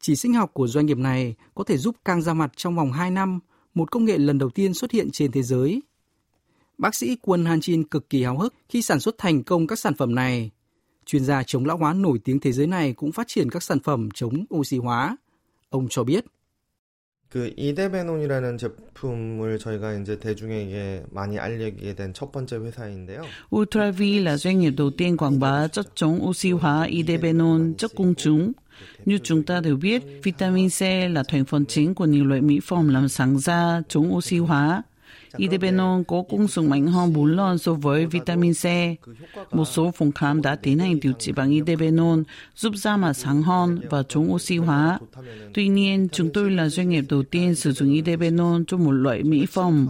Chỉ 0.00 0.16
sinh 0.16 0.34
học 0.34 0.50
của 0.52 0.66
doanh 0.66 0.86
nghiệp 0.86 0.98
này 0.98 1.34
có 1.54 1.64
thể 1.64 1.76
giúp 1.76 1.96
căng 2.04 2.22
da 2.22 2.34
mặt 2.34 2.52
trong 2.56 2.76
vòng 2.76 2.92
2 2.92 3.10
năm, 3.10 3.40
một 3.74 3.90
công 3.90 4.04
nghệ 4.04 4.18
lần 4.18 4.38
đầu 4.38 4.50
tiên 4.50 4.74
xuất 4.74 4.90
hiện 4.90 5.10
trên 5.10 5.32
thế 5.32 5.42
giới. 5.42 5.82
Bác 6.78 6.94
sĩ 6.94 7.16
Quân 7.22 7.44
Han 7.44 7.58
Jin 7.58 7.84
cực 7.90 8.10
kỳ 8.10 8.22
háo 8.22 8.38
hức 8.38 8.54
khi 8.68 8.82
sản 8.82 9.00
xuất 9.00 9.18
thành 9.18 9.42
công 9.42 9.66
các 9.66 9.78
sản 9.78 9.94
phẩm 9.94 10.14
này. 10.14 10.50
Chuyên 11.06 11.24
gia 11.24 11.42
chống 11.42 11.66
lão 11.66 11.76
hóa 11.76 11.94
nổi 11.94 12.18
tiếng 12.24 12.40
thế 12.40 12.52
giới 12.52 12.66
này 12.66 12.92
cũng 12.92 13.12
phát 13.12 13.28
triển 13.28 13.50
các 13.50 13.62
sản 13.62 13.78
phẩm 13.80 14.08
chống 14.14 14.44
oxy 14.54 14.78
hóa. 14.78 15.16
Ông 15.70 15.86
cho 15.90 16.04
biết. 16.04 16.24
그 17.29 17.51
이데베논이라는 17.57 18.57
제품을 18.57 19.57
저희가 19.57 19.93
이제 19.93 20.19
대중에게 20.19 21.05
많이 21.09 21.39
알리게 21.39 21.95
된 21.95 22.13
첫 22.13 22.31
번째 22.31 22.57
회사인데요. 22.57 23.23
Ultravi 23.51 24.21
là 24.21 24.37
doanh 24.37 24.59
nghiệp 24.59 24.73
đầu 24.77 24.91
tiên 24.91 25.17
quảng 25.17 25.39
bá 25.39 25.67
chất 25.67 25.87
chống 25.95 26.19
oxy 26.29 26.51
hóa 26.51 26.85
idebenol 26.85 27.61
chất 27.77 27.91
cung 27.95 28.13
chúng. 28.15 28.51
Như 29.05 29.17
chúng 29.23 29.43
ta 29.43 29.59
đều 29.59 29.75
biết, 29.75 30.03
vitamin 30.23 30.69
C 30.69 30.81
là 31.11 31.23
thành 31.27 31.45
phần 31.45 31.65
chính 31.65 31.95
của 31.95 32.05
nhiều 32.05 32.25
loại 32.25 32.41
mỹ 32.41 32.59
phẩm 32.63 32.89
làm 32.89 33.09
sáng 33.09 33.39
da 33.39 33.81
chống 33.87 34.13
oxy 34.15 34.37
hóa. 34.37 34.83
Idebenon 35.36 36.04
có 36.04 36.22
công 36.30 36.46
dụng 36.46 36.70
mạnh 36.70 36.86
hơn 36.86 37.12
4 37.12 37.36
lần 37.36 37.58
so 37.58 37.72
với 37.72 38.06
vitamin 38.06 38.52
C. 38.54 38.64
Một 39.54 39.64
số 39.64 39.90
phòng 39.90 40.12
khám 40.12 40.42
đã 40.42 40.56
tiến 40.56 40.78
hành 40.78 41.00
điều 41.00 41.12
trị 41.12 41.32
bằng 41.32 41.50
Idebenon, 41.50 42.22
giúp 42.56 42.72
da 42.76 42.96
mặt 42.96 43.12
sáng 43.12 43.42
hơn 43.42 43.80
và 43.90 44.02
chống 44.02 44.32
oxy 44.32 44.56
hóa. 44.56 44.98
Tuy 45.54 45.68
nhiên, 45.68 46.08
chúng 46.12 46.30
tôi 46.34 46.50
là 46.50 46.68
doanh 46.68 46.88
nghiệp 46.88 47.04
đầu 47.08 47.22
tiên 47.22 47.54
sử 47.54 47.72
dụng 47.72 47.92
Idebenon 47.92 48.64
cho 48.64 48.76
một 48.76 48.92
loại 48.92 49.22
mỹ 49.22 49.46
phẩm. 49.46 49.88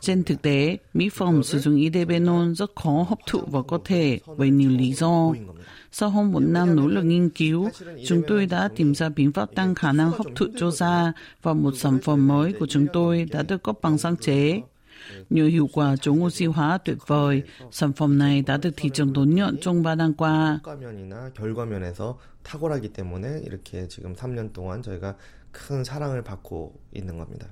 Trên 0.00 0.24
thực 0.24 0.42
tế, 0.42 0.76
mỹ 0.94 1.08
phẩm 1.08 1.42
sử 1.42 1.58
dụng 1.58 1.76
Idebenon 1.76 2.54
rất 2.54 2.70
khó 2.76 3.06
hấp 3.08 3.18
thụ 3.26 3.40
vào 3.46 3.62
cơ 3.62 3.78
thể 3.84 4.18
với 4.26 4.50
nhiều 4.50 4.70
lý 4.70 4.92
do. 4.92 5.32
Sau 5.92 6.10
hơn 6.10 6.32
một 6.32 6.40
năm 6.40 6.76
nỗ 6.76 6.86
lực 6.86 7.02
nghiên 7.02 7.28
cứu, 7.28 7.68
chúng 8.06 8.22
tôi 8.28 8.46
đã 8.46 8.68
tìm 8.76 8.94
ra 8.94 9.08
biện 9.08 9.32
pháp 9.32 9.54
tăng 9.54 9.74
khả 9.74 9.92
năng 9.92 10.10
hấp 10.10 10.26
thụ 10.34 10.46
cho 10.58 10.70
da 10.70 11.12
và 11.42 11.52
một 11.52 11.74
sản 11.76 11.98
phẩm 12.02 12.28
mới 12.28 12.52
của 12.52 12.66
chúng 12.66 12.86
tôi 12.92 13.28
đã 13.30 13.42
được 13.42 13.62
cấp 13.62 13.76
bằng 13.82 13.98
sáng 13.98 14.16
chế 14.16 14.60
Nhờ 15.29 15.47
hiệu 15.47 15.69
quả 15.73 15.95
chống 15.95 16.23
oxy 16.23 16.45
hóa 16.45 16.77
tuyệt 16.77 16.97
vời, 17.07 17.43
sản 17.71 17.93
phẩm 17.93 18.17
này 18.17 18.41
đã 18.41 18.57
được 18.57 18.71
thị 18.77 18.89
trường 18.93 19.13
đón 19.13 19.35
nhận 19.35 19.57
trong 19.61 19.83
3 19.83 19.95
năm 19.95 20.13
qua. 20.13 20.59
효과면이나 20.63 21.31
결과면에서 21.33 22.17
탁월하기 22.43 22.93
때문에 22.93 23.41
이렇게 23.45 23.87
지금 23.87 24.15
3년 24.15 24.53
동안 24.53 24.81
저희가 24.81 25.15
큰 25.51 25.83
사랑을 25.83 26.23
받고 26.23 26.73
있는 26.93 27.17
겁니다. 27.17 27.47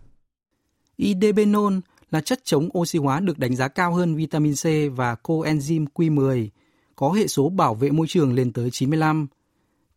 Idebenol 0.97 1.79
là 2.11 2.21
chất 2.21 2.39
chống 2.43 2.69
oxy 2.77 2.99
hóa 2.99 3.19
được 3.19 3.39
đánh 3.39 3.55
giá 3.55 3.67
cao 3.67 3.93
hơn 3.93 4.15
vitamin 4.15 4.53
C 4.53 4.65
và 4.95 5.15
coenzyme 5.23 5.85
Q10, 5.95 6.47
có 6.95 7.11
hệ 7.11 7.27
số 7.27 7.49
bảo 7.49 7.75
vệ 7.75 7.91
môi 7.91 8.07
trường 8.07 8.33
lên 8.33 8.53
tới 8.53 8.69
95. 8.71 9.27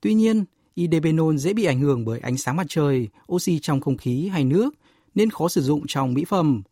Tuy 0.00 0.14
nhiên, 0.14 0.44
idebenol 0.74 1.36
dễ 1.36 1.52
bị 1.52 1.64
ảnh 1.64 1.80
hưởng 1.80 2.04
bởi 2.04 2.20
ánh 2.20 2.36
sáng 2.36 2.56
mặt 2.56 2.66
trời, 2.68 3.08
oxy 3.32 3.58
trong 3.58 3.80
không 3.80 3.96
khí 3.96 4.28
hay 4.28 4.44
nước, 4.44 4.74
nên 5.14 5.30
khó 5.30 5.48
sử 5.48 5.62
dụng 5.62 5.84
trong 5.86 6.14
mỹ 6.14 6.24
phẩm. 6.24 6.62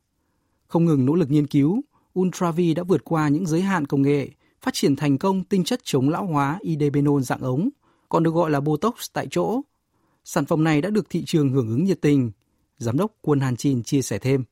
Không 0.74 0.84
ngừng 0.84 1.06
nỗ 1.06 1.14
lực 1.14 1.30
nghiên 1.30 1.46
cứu, 1.46 1.82
Ultravi 2.18 2.74
đã 2.74 2.82
vượt 2.82 3.04
qua 3.04 3.28
những 3.28 3.46
giới 3.46 3.60
hạn 3.62 3.86
công 3.86 4.02
nghệ, 4.02 4.28
phát 4.60 4.74
triển 4.74 4.96
thành 4.96 5.18
công 5.18 5.44
tinh 5.44 5.64
chất 5.64 5.80
chống 5.84 6.08
lão 6.08 6.26
hóa 6.26 6.58
idebenol 6.60 7.22
dạng 7.22 7.40
ống, 7.40 7.68
còn 8.08 8.22
được 8.22 8.34
gọi 8.34 8.50
là 8.50 8.60
Botox 8.60 8.94
tại 9.12 9.26
chỗ. 9.30 9.60
Sản 10.24 10.46
phẩm 10.46 10.64
này 10.64 10.80
đã 10.80 10.90
được 10.90 11.10
thị 11.10 11.24
trường 11.26 11.50
hưởng 11.50 11.68
ứng 11.68 11.84
nhiệt 11.84 12.00
tình. 12.00 12.30
Giám 12.78 12.96
đốc 12.96 13.12
Quân 13.20 13.40
Hàn 13.40 13.56
Chin 13.56 13.82
chia 13.82 14.02
sẻ 14.02 14.18
thêm. 14.18 14.44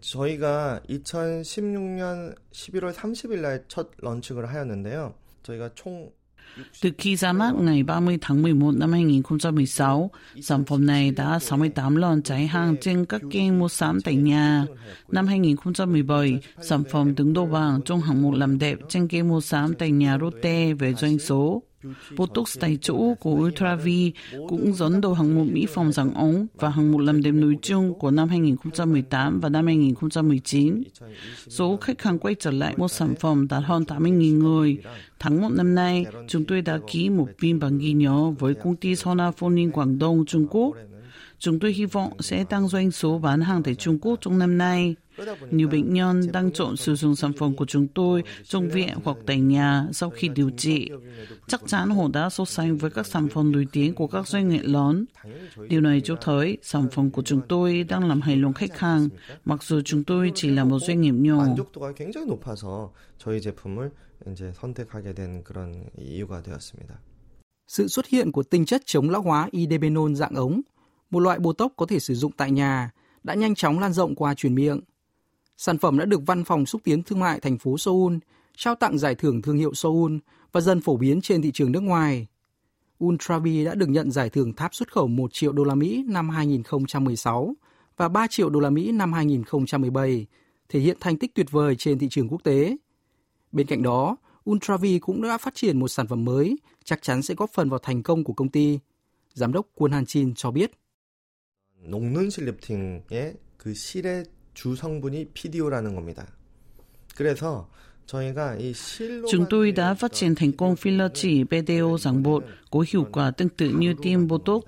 저희가 0.00 0.80
2016년 0.88 2.34
11월 2.52 2.92
30일 2.92 3.42
날 3.42 3.64
첫 3.68 3.90
런칭을 3.98 4.46
하였는데요. 4.46 5.14
저희가 5.42 5.70
총 5.74 6.10
từ 6.81 6.91
khi 6.97 7.15
ra 7.15 7.33
mắt 7.33 7.55
ngày 7.55 7.83
30 7.83 8.17
tháng 8.21 8.41
11 8.41 8.71
năm 8.75 8.91
2016, 8.91 10.11
sản 10.41 10.65
phẩm 10.65 10.85
này 10.85 11.11
đã 11.11 11.39
68 11.39 11.95
lần 11.95 12.21
cháy 12.21 12.47
hàng 12.47 12.75
trên 12.81 13.05
các 13.05 13.21
kênh 13.31 13.59
mua 13.59 13.67
sắm 13.67 14.01
tại 14.01 14.15
nhà. 14.15 14.65
Năm 15.11 15.27
2017, 15.27 16.39
sản 16.61 16.83
phẩm 16.91 17.15
đứng 17.15 17.33
đầu 17.33 17.45
bảng 17.45 17.81
trong 17.81 18.01
hạng 18.01 18.21
mục 18.21 18.33
làm 18.33 18.59
đẹp 18.59 18.77
trên 18.89 19.07
kênh 19.07 19.27
mua 19.27 19.41
sắm 19.41 19.73
tại 19.73 19.91
nhà 19.91 20.17
Rote 20.21 20.73
về 20.73 20.93
doanh 20.93 21.19
số. 21.19 21.63
Botox 22.17 22.57
tại 22.59 22.77
chỗ 22.81 23.13
của 23.19 23.31
Ultravi 23.31 24.11
cũng 24.47 24.73
dẫn 24.73 25.01
đầu 25.01 25.13
hạng 25.13 25.35
mục 25.35 25.47
mỹ 25.51 25.65
phẩm 25.73 25.91
dạng 25.91 26.13
ống 26.13 26.47
và 26.55 26.69
hạng 26.69 26.91
mục 26.91 27.01
làm 27.01 27.21
đẹp 27.21 27.31
nổi 27.31 27.55
chung 27.61 27.99
của 27.99 28.11
năm 28.11 28.29
2018 28.29 29.39
và 29.39 29.49
năm 29.49 29.65
2019. 29.65 30.83
Số 31.47 31.77
khách 31.77 32.01
hàng 32.01 32.19
quay 32.19 32.35
trở 32.39 32.51
lại 32.51 32.73
mua 32.77 32.87
sản 32.87 33.15
phẩm 33.19 33.47
đạt 33.49 33.63
hơn 33.63 33.83
80.000 33.83 34.37
người. 34.37 34.77
Tháng 35.19 35.41
1 35.41 35.49
năm 35.51 35.75
nay, 35.75 36.05
chúng 36.27 36.45
tôi 36.45 36.61
đã 36.61 36.79
ký 36.91 37.09
một 37.09 37.27
biên 37.41 37.59
bản 37.59 37.77
ghi 37.77 37.93
nhớ 37.93 38.33
với 38.39 38.53
công 38.53 38.75
ty 38.75 38.95
Sonaphone 38.95 39.71
Quảng 39.73 39.99
Đông, 39.99 40.25
Trung 40.25 40.47
Quốc. 40.49 40.75
Chúng 41.39 41.59
tôi 41.59 41.73
hy 41.73 41.85
vọng 41.85 42.13
sẽ 42.19 42.43
tăng 42.43 42.67
doanh 42.67 42.91
số 42.91 43.17
bán 43.17 43.41
hàng 43.41 43.63
tại 43.63 43.75
Trung 43.75 43.99
Quốc 43.99 44.19
trong 44.21 44.39
năm 44.39 44.57
nay. 44.57 44.95
Nhiều 45.51 45.67
bệnh 45.67 45.93
nhân 45.93 46.31
đang 46.31 46.51
chọn 46.51 46.77
sử 46.77 46.95
dụng 46.95 47.15
sản 47.15 47.33
phẩm 47.33 47.55
của 47.55 47.65
chúng 47.65 47.87
tôi 47.87 48.23
trong 48.43 48.69
viện 48.69 48.89
hoặc 49.03 49.17
tại 49.25 49.39
nhà 49.39 49.87
sau 49.93 50.09
khi 50.09 50.27
điều 50.27 50.49
trị. 50.49 50.89
Chắc 51.47 51.61
chắn 51.67 51.89
họ 51.89 52.07
đã 52.13 52.29
so 52.29 52.45
sánh 52.45 52.77
với 52.77 52.91
các 52.91 53.07
sản 53.07 53.27
phẩm 53.29 53.51
nổi 53.51 53.67
tiếng 53.71 53.93
của 53.93 54.07
các 54.07 54.27
doanh 54.27 54.49
nghiệp 54.49 54.61
lớn. 54.63 55.05
Điều 55.69 55.81
này 55.81 56.01
cho 56.03 56.15
thấy 56.21 56.57
sản 56.61 56.87
phẩm 56.91 57.09
của 57.11 57.21
chúng 57.21 57.41
tôi 57.49 57.83
đang 57.83 58.07
làm 58.07 58.21
hài 58.21 58.35
lòng 58.35 58.53
khách 58.53 58.79
hàng, 58.79 59.09
mặc 59.45 59.63
dù 59.63 59.81
chúng 59.81 60.03
tôi 60.03 60.31
chỉ 60.35 60.49
là 60.49 60.63
một 60.63 60.79
doanh 60.79 61.01
nghiệp 61.01 61.15
nhỏ. 61.17 61.45
Sự 67.67 67.87
xuất 67.87 68.07
hiện 68.07 68.31
của 68.31 68.43
tinh 68.43 68.65
chất 68.65 68.81
chống 68.85 69.09
lão 69.09 69.21
hóa 69.21 69.49
idebenol 69.51 70.13
dạng 70.13 70.35
ống 70.35 70.61
một 71.09 71.19
loại 71.19 71.39
botox 71.39 71.71
có 71.75 71.85
thể 71.85 71.99
sử 71.99 72.15
dụng 72.15 72.31
tại 72.31 72.51
nhà, 72.51 72.91
đã 73.23 73.33
nhanh 73.33 73.55
chóng 73.55 73.79
lan 73.79 73.93
rộng 73.93 74.15
qua 74.15 74.33
truyền 74.33 74.55
miệng. 74.55 74.81
Sản 75.57 75.77
phẩm 75.77 75.99
đã 75.99 76.05
được 76.05 76.21
Văn 76.25 76.43
phòng 76.43 76.65
xúc 76.65 76.81
tiến 76.83 77.03
thương 77.03 77.19
mại 77.19 77.39
thành 77.39 77.57
phố 77.57 77.77
Seoul 77.77 78.17
trao 78.57 78.75
tặng 78.75 78.97
giải 78.97 79.15
thưởng 79.15 79.41
thương 79.41 79.57
hiệu 79.57 79.73
Seoul 79.73 80.17
và 80.51 80.61
dần 80.61 80.81
phổ 80.81 80.97
biến 80.97 81.21
trên 81.21 81.41
thị 81.41 81.51
trường 81.53 81.71
nước 81.71 81.79
ngoài. 81.79 82.27
Ultravi 83.03 83.65
đã 83.65 83.75
được 83.75 83.89
nhận 83.89 84.11
giải 84.11 84.29
thưởng 84.29 84.53
tháp 84.53 84.75
xuất 84.75 84.91
khẩu 84.93 85.07
1 85.07 85.33
triệu 85.33 85.51
đô 85.51 85.63
la 85.63 85.75
Mỹ 85.75 86.05
năm 86.07 86.29
2016 86.29 87.53
và 87.97 88.09
3 88.09 88.27
triệu 88.27 88.49
đô 88.49 88.59
la 88.59 88.69
Mỹ 88.69 88.91
năm 88.91 89.13
2017, 89.13 90.25
thể 90.69 90.79
hiện 90.79 90.97
thành 90.99 91.17
tích 91.17 91.35
tuyệt 91.35 91.51
vời 91.51 91.75
trên 91.75 91.99
thị 91.99 92.07
trường 92.09 92.29
quốc 92.29 92.43
tế. 92.43 92.77
Bên 93.51 93.67
cạnh 93.67 93.83
đó, 93.83 94.15
Ultravi 94.49 94.99
cũng 94.99 95.21
đã 95.21 95.37
phát 95.37 95.55
triển 95.55 95.79
một 95.79 95.87
sản 95.87 96.07
phẩm 96.07 96.25
mới, 96.25 96.57
chắc 96.83 97.01
chắn 97.01 97.21
sẽ 97.21 97.35
góp 97.35 97.49
phần 97.53 97.69
vào 97.69 97.79
thành 97.79 98.03
công 98.03 98.23
của 98.23 98.33
công 98.33 98.49
ty. 98.49 98.79
Giám 99.33 99.53
đốc 99.53 99.67
Quân 99.75 99.91
Han 99.91 100.05
Chin 100.05 100.33
cho 100.35 100.51
biết. 100.51 100.71
녹는 101.85 102.29
실 102.29 102.45
리프팅의 102.45 103.37
그 103.57 103.73
실의 103.73 104.25
주 104.53 104.75
성분이 104.75 105.31
PDO라는 105.33 105.95
겁니다. 105.95 106.27
그래서 107.15 107.69
Chúng 109.31 109.45
tôi 109.49 109.71
đã 109.71 109.93
phát 109.93 110.13
triển 110.13 110.35
thành 110.35 110.51
công 110.51 110.73
filler 110.73 111.09
chỉ 111.13 111.43
BDO 111.43 111.97
dạng 111.97 112.23
bột 112.23 112.45
có 112.71 112.85
hiệu 112.89 113.07
quả 113.11 113.31
tương 113.31 113.49
tự 113.49 113.69
như 113.69 113.93
tiêm 114.01 114.27
Botox. 114.27 114.63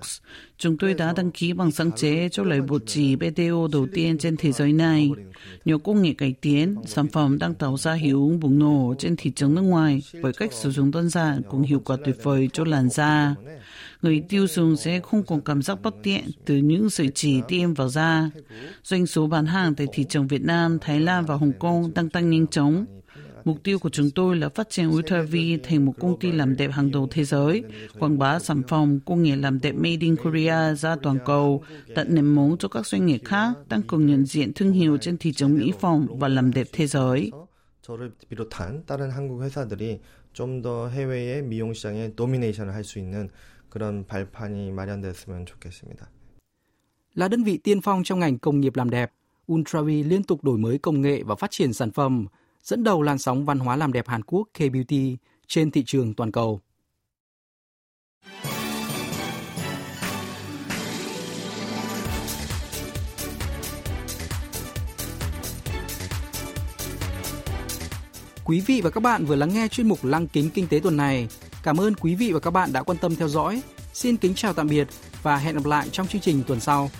Chúng 0.58 0.78
tôi 0.78 0.94
đã 0.94 1.12
đăng 1.16 1.30
ký 1.30 1.52
bằng 1.52 1.70
sáng 1.70 1.92
chế 1.92 2.28
cho 2.32 2.42
loại 2.42 2.60
bột 2.60 2.82
chỉ 2.86 3.16
BDO 3.16 3.68
đầu 3.72 3.86
tiên 3.92 4.18
trên 4.18 4.36
thế 4.36 4.52
giới 4.52 4.72
này. 4.72 5.10
Nhờ 5.64 5.78
công 5.78 6.02
nghệ 6.02 6.14
cải 6.18 6.34
tiến, 6.40 6.76
sản 6.86 7.06
phẩm 7.08 7.38
đang 7.38 7.54
tạo 7.54 7.76
ra 7.76 7.92
hiệu 7.92 8.28
ứng 8.28 8.40
bùng 8.40 8.58
nổ 8.58 8.94
trên 8.98 9.16
thị 9.16 9.30
trường 9.30 9.54
nước 9.54 9.62
ngoài 9.62 10.02
với 10.12 10.32
cách 10.32 10.52
sử 10.52 10.70
dụng 10.70 10.90
đơn 10.90 11.08
giản 11.08 11.42
cùng 11.50 11.62
hiệu 11.62 11.82
quả 11.84 11.96
tuyệt 12.04 12.16
vời 12.22 12.48
cho 12.52 12.64
làn 12.64 12.88
da. 12.90 13.34
Người 14.02 14.22
tiêu 14.28 14.46
dùng 14.46 14.76
sẽ 14.76 15.00
không 15.00 15.22
còn 15.22 15.40
cảm 15.40 15.62
giác 15.62 15.78
bất 15.82 15.94
tiện 16.02 16.24
từ 16.44 16.56
những 16.56 16.90
sợi 16.90 17.10
chỉ 17.14 17.40
tiêm 17.48 17.74
vào 17.74 17.88
da. 17.88 18.30
Doanh 18.84 19.06
số 19.06 19.26
bán 19.26 19.46
hàng 19.46 19.74
tại 19.74 19.86
thị 19.92 20.04
trường 20.08 20.26
Việt 20.26 20.42
Nam, 20.42 20.78
Thái 20.80 21.00
Lan 21.00 21.24
và 21.26 21.34
Hồng 21.34 21.52
Kông 21.58 21.94
đang 21.94 22.08
tăng 22.08 22.30
nhanh 22.30 22.46
chóng. 22.46 22.84
Mục 23.43 23.63
tiêu 23.63 23.79
của 23.79 23.89
chúng 23.89 24.11
tôi 24.11 24.35
là 24.35 24.49
phát 24.49 24.69
triển 24.69 24.87
Ultravi 24.87 25.57
thành 25.57 25.85
một 25.85 25.93
công 25.99 26.19
ty 26.19 26.31
làm 26.31 26.55
đẹp 26.55 26.71
hàng 26.71 26.91
đầu 26.91 27.07
thế 27.11 27.23
giới, 27.23 27.63
quảng 27.99 28.19
bá 28.19 28.39
sản 28.39 28.61
phẩm 28.67 28.99
công 29.05 29.23
nghệ 29.23 29.35
làm 29.35 29.59
đẹp 29.61 29.75
Made 29.75 29.97
in 29.99 30.15
Korea 30.15 30.73
ra 30.73 30.95
toàn 31.03 31.17
cầu, 31.25 31.63
đặt 31.95 32.09
nền 32.09 32.25
móng 32.25 32.55
cho 32.59 32.67
các 32.67 32.87
doanh 32.87 33.05
nghiệp 33.05 33.21
khác, 33.25 33.53
tăng 33.69 33.81
cường 33.81 34.05
nhận 34.05 34.25
diện 34.25 34.53
thương 34.53 34.71
hiệu 34.71 34.97
trên 34.97 35.17
thị 35.17 35.31
trường 35.33 35.53
mỹ 35.53 35.71
phẩm 35.79 36.07
và 36.09 36.27
làm 36.27 36.53
đẹp 36.53 36.67
thế 36.71 36.87
giới. 36.87 37.31
저를 37.87 38.11
비롯한 38.29 38.85
다른 38.85 39.11
한국 39.11 39.43
회사들이 39.43 39.99
좀 40.33 40.61
더 40.61 40.87
해외의 40.87 41.43
미용 41.43 41.73
시장에 41.73 42.15
도미네이션을 42.15 42.73
할 42.73 42.83
수 42.83 42.99
있는 42.99 43.29
그런 43.69 44.05
발판이 44.07 44.71
마련됐으면 44.71 45.45
좋겠습니다. 45.45 46.09
Là 47.15 47.27
đơn 47.27 47.43
vị 47.43 47.57
tiên 47.57 47.81
phong 47.81 48.03
trong 48.03 48.19
ngành 48.19 48.39
công 48.39 48.59
nghiệp 48.59 48.75
làm 48.75 48.89
đẹp, 48.89 49.11
Ultravi 49.51 50.03
liên 50.03 50.23
tục 50.23 50.43
đổi 50.43 50.57
mới 50.57 50.77
công 50.77 51.01
nghệ 51.01 51.23
và 51.23 51.35
phát 51.35 51.51
triển 51.51 51.73
sản 51.73 51.91
phẩm, 51.91 52.27
dẫn 52.62 52.84
đầu 52.84 53.02
làn 53.02 53.18
sóng 53.18 53.44
văn 53.44 53.58
hóa 53.58 53.76
làm 53.76 53.92
đẹp 53.92 54.08
Hàn 54.08 54.22
Quốc 54.22 54.48
K-beauty 54.58 55.16
trên 55.46 55.70
thị 55.70 55.84
trường 55.86 56.14
toàn 56.14 56.32
cầu. 56.32 56.60
Quý 68.44 68.60
vị 68.60 68.80
và 68.84 68.90
các 68.90 69.02
bạn 69.02 69.24
vừa 69.24 69.36
lắng 69.36 69.54
nghe 69.54 69.68
chuyên 69.68 69.88
mục 69.88 70.04
Lăng 70.04 70.28
kính 70.28 70.50
kinh 70.50 70.66
tế 70.68 70.80
tuần 70.82 70.96
này. 70.96 71.28
Cảm 71.62 71.80
ơn 71.80 71.94
quý 71.94 72.14
vị 72.14 72.32
và 72.32 72.40
các 72.40 72.50
bạn 72.50 72.72
đã 72.72 72.82
quan 72.82 72.98
tâm 72.98 73.16
theo 73.16 73.28
dõi. 73.28 73.62
Xin 73.92 74.16
kính 74.16 74.34
chào 74.34 74.52
tạm 74.52 74.68
biệt 74.68 74.88
và 75.22 75.36
hẹn 75.36 75.54
gặp 75.54 75.66
lại 75.66 75.88
trong 75.92 76.06
chương 76.06 76.20
trình 76.20 76.42
tuần 76.46 76.60
sau. 76.60 76.90